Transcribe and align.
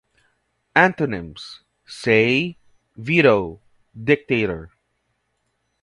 Antonyms: 0.75 1.61
"say", 1.85 2.57
"veto", 2.95 3.61
"dictator". 3.93 4.71